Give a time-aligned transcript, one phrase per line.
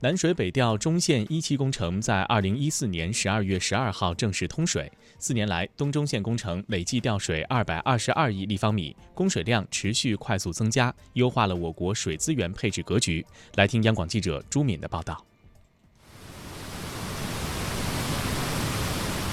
[0.00, 4.88] 南水北调中线一期工程在二零一四年十二月十二号正式通水。
[5.18, 13.26] 四年来，东中线工程累计调水二百二十二亿立方米，供水量持续快速增加，优化了我国水资源配置格局。
[13.56, 15.24] 来听央广记者朱敏的报道。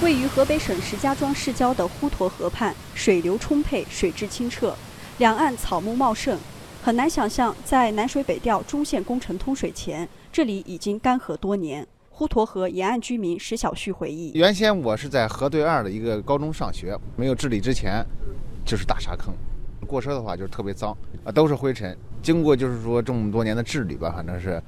[0.00, 4.76] 位于河北省石家庄市郊的滹沱河畔，水流充沛，水质清澈，
[5.18, 6.38] 两岸草木茂盛。
[6.84, 11.86] 很难想象，在南水北调中线工程通水前，这里已经干涸多年。
[12.12, 18.04] 滹沱河沿岸居民石小旭回忆：“原先我是在河对岸的一个高中上学，没有治理之前，
[18.64, 19.32] 就是大沙坑，
[19.86, 20.90] 过车的话就是特别脏
[21.24, 21.96] 啊，都是灰尘。
[22.20, 24.60] 经过就是说这么多年的治理吧，反正是，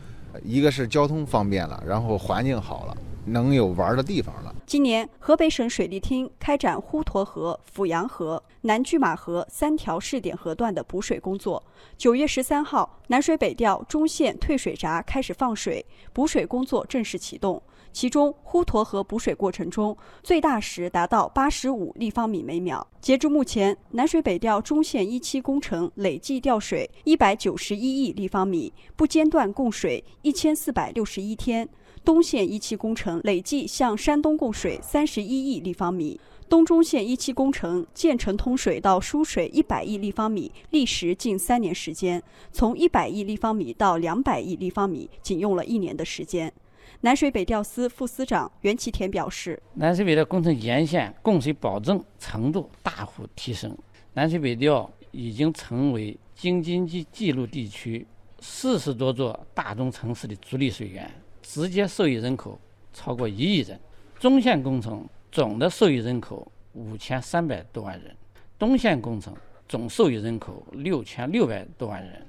[0.45, 2.97] 一个是交通方便了，然后环境好了。”
[3.27, 4.55] 能有玩的地方了。
[4.67, 11.63] 今年，河北省水利厅开展滹沱河、阜阳河、南拒马河三条试点河段的补水工作。
[11.97, 17.63] 九月十三号，南水北调中线退水闸开始放水，补水工作正式启动。
[17.93, 22.85] 其中，滹沱河补水过程中最大时达到八十五立方米每秒。
[23.01, 31.69] 截至目前，南水北调中线一期工程累计调水一百九十一亿立方米，不间断供水一千四百六十一天。
[32.03, 46.53] 东线一期工程累计向山东供水三十一亿立方米，东中线一期工程建成通水到输水一百亿立方米历时近三年时间，从一百亿立方米到两百亿立方米仅用了一年的时间。
[47.01, 53.77] 南水北调司副司长袁其田表示，南水北调工程沿线供水保证程度大幅提升，
[54.13, 58.07] 南水北调已经成为京津冀冀鲁地区
[58.41, 61.11] 四十多座大中城市的主力水源。
[61.45, 62.59] 直接受益人口
[62.93, 63.79] 超过一亿人，
[64.19, 68.17] 中线工程总的受益人口五千三百多万人，
[68.59, 69.37] 东线工程
[69.69, 72.27] 总受益人口六千六百多万人，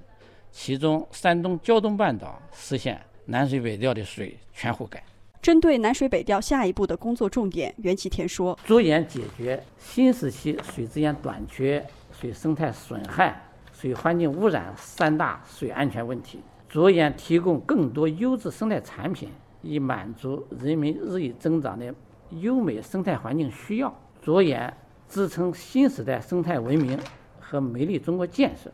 [0.51, 5.01] 其中山东胶东半岛实现南水北调的水全覆盖。
[5.41, 13.41] 针对南水北调下一步的工作重点，袁其田说：着眼解决新时期水资源短缺、水生态损害、
[13.71, 16.41] 水环境污染三大水安全问题。
[16.67, 19.29] 着眼提供更多优质生态产品，
[19.61, 21.93] 以满足人民日益增长的
[22.41, 23.89] 优美生态环境需要；
[24.21, 24.75] 着眼
[25.07, 26.99] 支撑新时代生态文明
[27.39, 28.71] 和美丽中国建设。